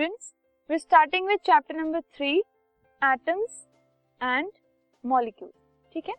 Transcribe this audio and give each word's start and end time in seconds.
Students 0.00 0.32
we 0.70 0.78
starting 0.78 1.26
with 1.28 1.38
chapter 1.44 1.76
number 1.76 2.00
three 2.16 2.30
atoms 3.02 3.56
and 4.20 4.50
molecule 5.04 5.50
ठीक 5.94 6.08
है? 6.08 6.14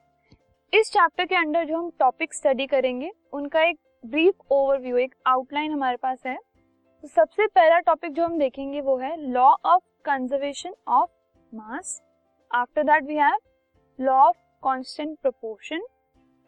इस 0.73 0.92
chapter 0.94 1.26
के 1.26 1.35
अंडर 1.35 1.63
जो 1.65 1.78
हम 1.78 1.90
टॉपिक 1.99 2.33
स्टडी 2.33 2.67
करेंगे, 2.67 3.09
उनका 3.33 3.62
एक 3.62 3.78
ब्रीफ 4.05 4.51
ओवरव्यू 4.51 4.97
एक 4.97 5.15
आउटलाइन 5.28 5.72
हमारे 5.72 5.97
पास 5.97 6.19
है। 6.26 6.36
तो 6.36 7.08
सबसे 7.08 7.47
पहला 7.47 7.79
टॉपिक 7.79 8.13
जो 8.13 8.26
हम 8.26 8.37
देखेंगे 8.40 8.81
वो 8.81 8.97
है 8.97 9.15
law 9.22 9.47
of 9.65 9.83
conservation 10.05 10.76
of 10.90 11.09
mass 11.51 12.01
after 12.51 12.83
that 12.83 13.04
we 13.04 13.15
have 13.15 13.40
law 14.00 14.19
of 14.19 14.37
constant 14.63 15.18
proportion 15.22 15.87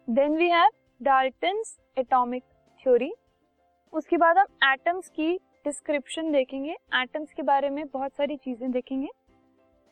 then 0.08 0.36
we 0.36 0.48
have 0.50 0.70
Dalton's 1.00 1.76
atomic 1.98 2.44
theory 2.80 3.12
उसके 3.92 4.16
बाद 4.16 4.38
हम 4.38 4.70
एटम्स 4.72 5.08
की 5.08 5.38
डिस्क्रिप्शन 5.64 6.30
देखेंगे 6.32 6.72
एटम्स 6.94 7.32
के 7.32 7.42
बारे 7.42 7.70
में 7.70 7.84
बहुत 7.88 8.12
सारी 8.12 8.36
चीज़ें 8.36 8.70
देखेंगे। 8.70 9.08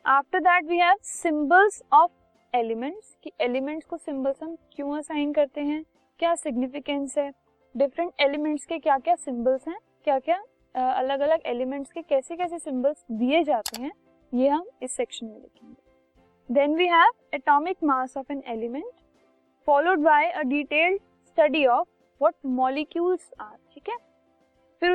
After 0.04 0.40
that 0.40 0.64
we 0.64 0.78
have 0.78 0.96
symbols 1.02 1.82
of 1.92 2.10
elements 2.54 3.16
कि 3.24 3.30
एलिमेंट्स 3.40 3.86
को 3.86 3.96
सिंबल्स 3.96 4.42
हम 4.42 4.56
क्यों 4.74 4.96
असाइन 4.98 5.32
करते 5.32 5.60
हैं, 5.60 5.82
क्या 6.20 6.34
सिग्निफिकेंस 6.34 7.16
है 7.18 7.30
डिफरेंट 7.74 8.12
एलिमेंट्स 8.20 8.66
के 8.66 8.78
क्या 8.78 8.98
क्या 8.98 9.14
सिंबल्स 9.16 9.68
हैं 9.68 9.78
क्या 10.04 10.18
क्या 10.18 10.36
अलग 10.74 11.20
अलग 11.20 11.46
एलिमेंट्स 11.46 11.92
के 11.92 12.02
कैसे 12.02 12.36
कैसे 12.36 12.58
सिंबल्स 12.58 13.04
दिए 13.12 13.42
जाते 13.44 13.82
हैं, 13.82 13.92
ये 14.32 14.48
हम 14.48 14.66
इस 14.82 14.92
सेक्शन 14.92 15.26
में 15.26 15.40
देखेंगे। 15.40 16.54
Then 16.54 16.74
we 16.76 16.86
have 16.88 17.12
atomic 17.34 17.76
mass 17.84 18.16
of 18.16 18.32
an 18.32 18.42
element 18.48 18.92
followed 19.68 19.98
by 20.00 20.30
a 20.30 20.42
detailed 20.44 21.00
study 21.26 21.64
of 21.66 21.88
what 22.20 22.34
molecules 22.46 23.30
are 23.40 23.56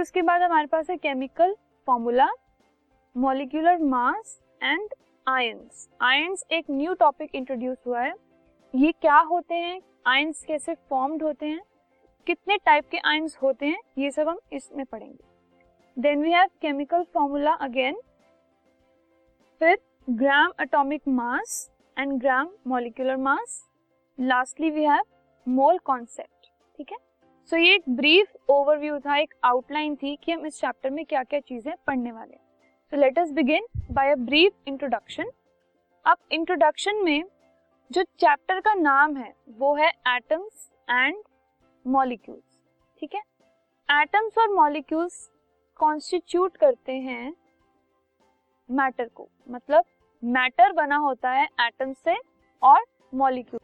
उसके 0.08 0.22
बाद 0.22 0.42
हमारे 0.42 0.68
पास 0.68 0.90
है 0.90 0.96
chemical 0.98 1.54
formula 1.88 2.28
molecular 3.16 3.78
mass 3.84 4.40
and 4.64 4.94
ions 5.28 5.88
ions 6.02 6.44
एक 6.52 6.66
न्यू 6.70 6.94
टॉपिक 6.94 7.34
इंट्रोड्यूस 7.36 7.78
हुआ 7.88 8.02
है। 8.02 8.14
ये 8.74 8.92
क्या 8.92 9.18
होते 9.22 9.56
हैं? 9.56 9.82
आयंस 10.08 10.44
कैसे 10.48 10.74
फॉर्म्ड 10.90 11.24
होते 11.24 11.46
हैं? 11.46 11.60
कितने 12.28 12.58
टाइप 12.58 12.88
के 12.92 12.98
आयंस 13.06 13.38
होते 13.42 13.66
हैं? 13.66 13.82
ये 13.98 14.12
सब 14.12 14.28
हम 14.28 14.40
इसमें 14.54 14.86
पढ़ेंगे। 14.86 16.02
Then 16.02 16.22
we 16.24 16.32
have 16.32 16.50
chemical 16.62 17.04
formula 17.14 17.54
again 17.68 18.00
फिर 19.62 19.78
gram 20.08 20.54
atomic 20.62 21.08
mass 21.10 21.70
and 21.98 22.20
gram 22.20 22.52
molecular 22.68 23.18
mass 23.18 23.62
lastly 24.18 24.70
we 24.72 24.86
have 24.86 25.04
mole 25.48 25.78
concept 25.86 26.52
ठीक 26.78 26.92
है? 26.92 26.98
सो 27.50 27.56
so, 27.56 27.62
ये 27.64 27.76
एक 27.76 27.84
ब्रीफ 27.90 28.50
ओवरव्यू 28.50 28.98
था 29.00 29.18
एक 29.18 29.34
आउटलाइन 29.46 29.96
थी 29.96 30.16
कि 30.16 30.32
हम 30.32 30.46
इस 30.46 30.60
चैप्टर 30.60 30.90
में 30.90 31.06
क्या 31.06 31.22
क्या 31.24 31.40
चीज़ें 31.40 31.74
पढ़ने 31.88 32.12
वाले 32.12 32.36
so 32.92 32.98
let 32.98 33.20
us 33.20 33.32
begin 33.32 33.68
by 33.92 34.12
a 34.12 34.16
brief 34.16 34.68
introduction 34.68 35.32
अब 36.06 36.18
इंट्रोडक्शन 36.32 37.04
में 37.04 37.24
जो 37.92 38.04
चैप्टर 38.04 38.60
का 38.60 38.74
नाम 38.74 39.16
है 39.18 39.34
वो 39.50 39.74
है 39.76 39.90
एटम्स 40.08 40.70
एंड 40.90 41.24
मॉलिक्यूल्स 41.86 42.60
ठीक 43.02 43.16
है? 43.16 43.22
एटम्स 43.90 44.38
और 44.38 44.54
मॉलिक्यूल्स 44.54 45.30
कॉन्स्टिट्यूट 45.80 46.58
करते 46.58 46.98
हैं 47.00 47.34
मैटर 48.70 49.08
को 49.08 49.30
मतलब 49.50 49.86
मैटर 50.24 50.72
बना 50.72 50.98
होता 50.98 51.32
है 51.32 51.48
एटम 51.62 51.94
से 51.94 52.18
और 52.62 52.86
मॉलिक्यूल 53.14 53.57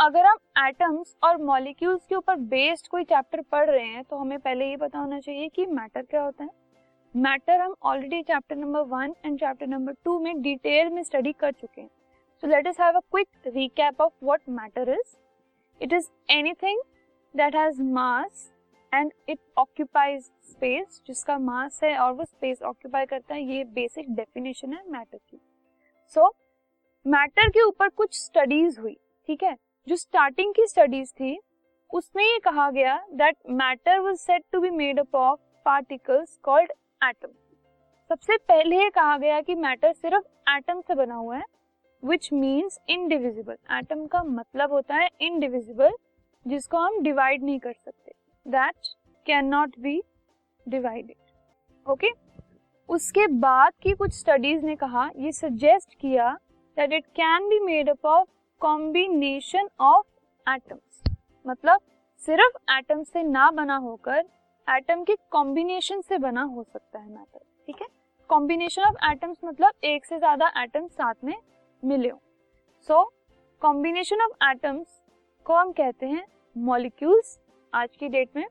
अगर 0.00 0.26
हम 0.26 0.36
एटम्स 0.58 1.14
और 1.24 1.36
मॉलिक्यूल्स 1.38 2.06
के 2.08 2.14
ऊपर 2.14 2.36
बेस्ड 2.50 2.86
कोई 2.88 3.04
चैप्टर 3.04 3.40
पढ़ 3.52 3.68
रहे 3.70 3.86
हैं 3.86 4.04
तो 4.04 4.16
हमें 4.16 4.38
पहले 4.38 4.68
ये 4.68 4.76
पता 4.76 4.98
होना 4.98 5.18
चाहिए 5.20 5.48
कि 5.48 5.66
मैटर 5.68 6.02
क्या 6.02 6.22
होता 6.22 6.44
है। 6.44 6.50
मैटर 7.14 7.60
हम 7.60 7.74
already 7.82 8.22
chapter 8.22 8.56
number 8.56 8.80
one 8.90 9.14
and 9.24 9.38
chapter 9.40 9.66
number 9.66 9.96
two 10.04 10.18
में 10.20 10.40
डिटेल 10.42 10.90
में 10.90 11.02
स्टडी 11.02 11.32
कर 11.32 11.52
चुके 11.52 11.80
हैं। 11.80 11.88
So 12.42 12.46
let 12.46 12.68
us 12.68 12.80
have 12.80 12.96
a 12.96 13.00
quick 13.02 13.28
recap 13.46 14.00
of 14.00 14.12
what 14.24 14.48
matter 14.50 14.92
is 14.92 15.16
it 15.80 15.92
is 15.92 16.10
anything 16.30 16.82
that 17.34 17.56
has 17.56 17.82
mass 17.82 18.50
and 18.92 19.12
it 19.28 19.38
occupies 19.58 20.22
space 20.50 21.02
जिसका 21.06 21.38
mass 21.40 21.80
है 21.84 21.96
और 21.98 22.12
वो 22.12 22.24
space 22.24 22.62
occupy 22.62 23.06
करता 23.06 23.34
है 23.34 23.42
ये 23.44 23.64
बेसिक 23.74 24.14
डेफिनेशन 24.16 24.72
है 24.72 24.84
मैटर 24.90 25.18
की। 25.18 25.40
सो 26.16 26.20
so, 26.20 26.34
मैटर 27.06 27.48
के 27.48 27.68
ऊपर 27.68 27.88
कुछ 27.88 28.20
स्टडीज़ 28.20 28.80
हुई 28.80 28.96
ठीक 29.28 29.42
है? 29.42 29.56
जो 29.86 29.96
स्टार्टिंग 29.96 30.52
की 30.54 30.66
स्टडीज़ 30.66 31.12
थी, 31.12 31.38
उसमें 31.90 32.22
ये 32.24 32.38
कहा 32.38 32.70
गया 32.70 32.96
that 33.12 33.36
matter 33.50 34.00
was 34.00 34.16
said 34.16 34.42
to 34.52 34.60
be 34.60 34.70
made 34.70 34.98
up 35.00 35.14
of 35.16 35.38
particles 35.66 36.38
called 36.44 36.72
atom 37.02 37.28
सबसे 38.10 38.36
पहले 38.38 38.76
ये 38.76 38.90
कहा 38.90 39.16
गया 39.18 39.40
कि 39.40 39.54
मैटर 39.56 39.92
सिर्फ़ 39.92 40.24
एटम 40.50 40.80
से 40.80 40.94
बना 40.94 41.14
हुआ 41.14 41.36
है 41.36 41.44
विच 42.02 42.28
मीन्स 42.32 42.78
इनडिविजिबल 42.90 43.56
एटम 43.78 44.06
का 44.06 44.22
मतलब 44.24 44.72
होता 44.72 44.96
है 44.96 45.08
इनडिविजिबल 45.20 45.92
जिसको 46.46 46.78
हम 46.78 47.00
डिवाइड 47.02 47.42
नहीं 47.44 47.58
कर 47.60 47.72
सकते. 47.74 48.12
That 48.46 48.74
can 49.26 49.46
not 49.46 49.78
be 49.78 50.00
divided 50.66 51.90
okay 51.90 52.10
उसके 52.88 53.26
बाद 53.40 53.72
की 53.82 53.94
कुछ 53.94 54.12
स्टडीज़ 54.14 54.64
ने 54.66 54.76
कहा, 54.76 55.10
ये 55.16 55.32
सजेस्ट 55.32 55.94
किया 55.94 56.32
that 56.76 56.92
it 56.92 57.06
can 57.16 57.48
be 57.48 57.58
made 57.60 57.90
up 57.90 58.06
of 58.06 58.28
combination 58.60 59.68
of 59.80 60.06
atoms 60.46 61.02
मतलब 61.46 61.80
सिर्फ़ 62.22 62.56
एटम 62.72 63.02
से 63.02 63.22
ना 63.22 63.50
बना 63.50 63.76
होकर 63.76 64.18
एटम 64.66 65.04
के 65.04 65.14
कॉम्बिनेशन 65.30 66.00
से 66.00 66.18
बना 66.18 66.42
हो 66.42 66.62
सकता 66.62 66.98
है 66.98 67.08
मैटर 67.08 67.38
ठीक 67.38 67.80
है? 67.82 67.86
कॉम्बिनेशन 68.30 68.82
ऑफ़ 68.82 68.96
एटम्स 69.10 69.36
मतलब 69.44 69.72
एक 69.84 70.04
से 70.06 70.18
ज़्यादा 70.18 70.52
एटम 70.62 70.86
साथ 70.88 71.24
में 71.24 71.34
मिले 71.82 72.08
हो। 72.08 72.20
सो 72.88 73.02
कॉम्बिनेशन 73.62 74.22
ऑफ़ 74.22 74.50
एटम्स 74.50 75.02
को 75.46 75.54
हम 75.54 75.72
कहते 75.72 76.06
हैं 76.06 76.24
मॉलिक्यूल्स 76.56 77.38
आज 77.72 77.96
की 77.96 78.08
डेट 78.08 78.36
में। 78.36 78.46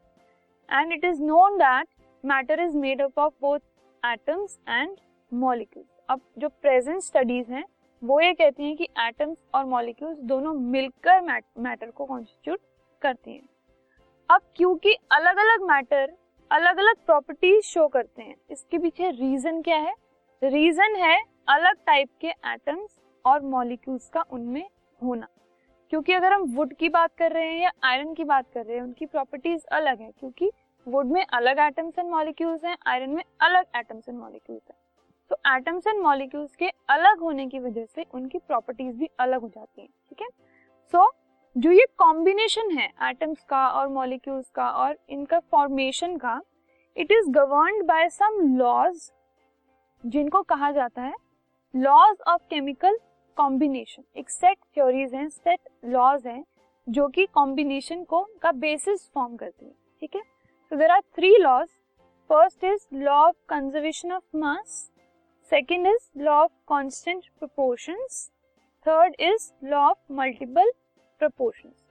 And 0.70 0.94
it 0.94 1.06
is 1.06 1.22
known 1.24 1.58
that 1.58 1.88
matter 2.24 2.60
is 2.60 2.78
made 2.78 3.02
up 3.02 3.20
of 3.20 3.34
both 3.42 3.60
atoms 4.04 4.60
and 4.70 4.98
molecules 5.32 5.90
अब 6.10 6.22
जो 6.38 6.50
प्रेजेंट 6.52 7.02
स्टडीज़ 7.04 7.52
हैं 7.54 7.66
वो 8.02 8.20
ये 8.22 8.34
कहती 8.34 8.64
हैं 8.64 8.76
कि 8.78 8.88
एटम्स 9.00 9.38
और 9.56 9.66
मॉलिक्यूल्स 9.66 10.18
दोनों 10.20 10.54
मिलकर 10.54 11.22
मैटर 11.22 11.90
को 11.92 12.06
कॉन्स्टिट्यूट 12.06 12.60
करती 13.02 13.32
हैं। 13.32 13.48
अब 14.30 14.42
क्योंकि 14.56 14.94
अलग 15.12 15.38
अलग 15.38 15.68
मैटर 15.70 16.14
अलग 16.52 16.78
अलग 16.78 17.06
प्रॉपर्टीज़ 17.06 17.66
शो 17.66 17.88
करते 17.88 18.22
हैं, 18.22 18.36
इसके 18.52 18.78
पीछे 18.78 19.10
रीजन 19.12 19.62
क्या 19.62 19.78
है? 19.78 19.94
रीजन 20.42 20.96
है 20.96 21.18
अलग 21.50 21.84
टाइप 21.86 22.10
के 22.22 22.28
एटम्स 22.28 23.00
और 23.26 23.42
मॉलिक्यूल्स 23.42 24.10
का 24.10 24.24
उनमें 24.32 24.66
होना। 25.02 25.28
क्योंकि 25.92 26.14
अगर 26.14 26.34
हम 26.34 26.44
वुड 26.56 26.74
की 26.74 26.90
बात 26.90 27.16
कर 27.18 27.32
रहे 27.32 27.48
हैं 27.48 27.62
या 27.62 27.72
आयरन 27.84 28.14
की 28.14 28.24
बात 28.24 28.46
कर 28.54 28.66
रहे 28.66 28.76
हैं, 28.76 28.84
उनकी 28.84 29.06
प्रॉपर्टीज़ 29.06 29.66
अलग 29.72 30.02
है, 30.02 30.12
क्योंकि 30.12 30.52
वुड 30.88 31.06
में 31.06 31.24
अलग 31.24 31.60
एटम्स 31.60 32.00
एंड 32.00 32.10
मॉलिक्यूल्स 32.10 32.64
हैं 32.66 32.78
आयरन 32.88 33.10
में 33.10 33.24
अलग 33.42 33.66
एटम्स 33.76 34.10
एंड 34.10 34.18
मॉलिक्यूल्स 34.20 34.62
हैं। 34.70 34.78
तो 35.32 35.36
एटम्स 35.48 35.88
एंड 35.88 36.02
मॉलिक्यूल्स 36.02 36.56
के 36.56 36.70
अलग 36.90 37.20
होने 37.20 37.48
की 37.48 37.60
वजह 37.60 37.86
से 37.86 38.06
उनकी 38.14 38.38
प्रॉपर्टीज़ 38.38 38.96
भी 38.98 39.10
अलग 39.20 39.42
हो 39.42 39.48
जाती 39.48 39.82
हैं, 39.82 39.90
ठीक 40.10 40.22
है? 40.22 40.28
सो 40.94 41.12
जो 41.56 41.72
ये 41.72 41.86
कॉम्बिनेशन 41.98 42.72
है 42.72 42.88
एटम्स 43.10 43.44
का 43.50 43.68
और 43.70 43.88
मॉलिक्यूल्स 43.90 44.50
का 44.56 44.70
और 44.72 44.98
इनका 45.10 45.40
फॉर्मेशन 45.52 46.18
का 46.18 46.42
it 46.98 47.12
is 47.12 47.30
governed 47.32 47.86
by 47.86 48.10
some 48.10 48.40
laws 48.58 49.12
जिनको 50.04 50.42
कहा 50.44 50.72
जाता 50.72 51.02
है 51.02 51.14
लॉज 51.74 52.18
ऑफ़ 52.28 52.42
केमिकल 52.50 52.98
कॉम्बिनेशन 53.38 54.04
एक 54.18 54.30
सेट 54.30 54.58
थ्योरीज 54.58 55.14
हैं 55.16 55.28
सेट 55.30 55.60
लॉज 55.86 56.28
हैं, 56.28 56.44
जो 56.88 57.08
कि 57.08 57.26
कॉम्बिनेशन 57.26 58.04
को 58.04 58.22
का 58.42 58.52
बेसिस 58.54 59.10
फॉर्म 59.14 59.36
करती 59.36 59.66
है, 59.66 59.72
ठीक 60.02 60.16
है? 60.16 60.22
So 60.72 60.76
there 60.76 60.92
are 60.92 61.02
three 61.16 61.36
laws 61.38 61.68
first 62.30 62.64
is 62.64 62.88
law 62.96 63.18
of 63.18 63.36
conservation 63.50 64.12
of 64.12 64.38
mass 64.38 64.90
second 65.50 65.88
is 65.88 66.22
law 66.24 66.34
of 66.34 66.52
constant 66.68 67.24
proportions 67.40 68.30
third 68.86 69.16
is 69.20 69.52
law 69.64 69.80
of 69.90 70.14
multiple 70.14 70.72
proportions 71.22 71.86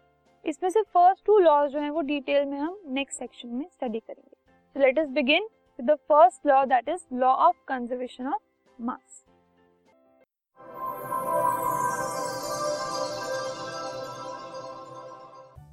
इसमें 0.44 0.68
से 0.70 0.82
फ़र्स्ट 0.82 1.24
टू 1.26 1.38
लॉज 1.38 1.70
जो 1.70 1.80
है 1.80 1.90
वो 1.90 2.00
डिटेल 2.00 2.44
में 2.44 2.58
हम 2.58 2.78
नेक्स्ट 2.88 3.18
सेक्शन 3.18 3.48
में 3.48 3.64
स्टडी 3.72 4.00
करेंगे. 4.00 4.36
So 4.74 4.80
let 4.80 4.98
us 4.98 5.08
begin 5.08 5.48
with 5.78 5.90
the 5.90 5.94
first 6.08 6.46
law 6.46 6.64
that 6.64 6.88
is 6.88 7.04
law 7.14 7.32
of 7.46 7.56
conservation 7.68 8.26
of 8.26 8.42
mass 8.78 9.24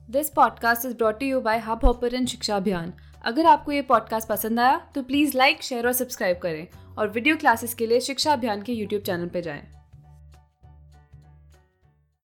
this 0.09 0.29
podcast 0.29 0.85
is 0.85 0.95
brought 0.97 1.21
you 1.23 1.41
by 1.41 1.59
Hubhopper 1.85 2.25
Shiksha 2.25 2.55
Abhiyan 2.55 2.93
अगर 3.25 3.45
आपको 3.45 3.71
ये 3.71 3.81
पॉडकास्ट 3.81 4.29
पसंद 4.29 4.59
आया 4.59 4.77
तो 4.95 5.03
प्लीज़ 5.03 5.37
लाइक 5.37 5.61
शेयर 5.63 5.87
और 5.87 5.93
subscribe 5.93 6.37
करें। 6.37 6.84
और 6.97 7.07
वीडियो 7.09 7.35
क्लासेस 7.35 7.73
के 7.73 7.87
लिए 7.87 7.99
शिक्षा 7.99 8.33
अभियान 8.33 8.61
के 8.61 8.73
यूट्यूब 8.73 9.01
चैनल 9.01 9.27
पर 9.27 9.41
जाएँ। 9.41 9.74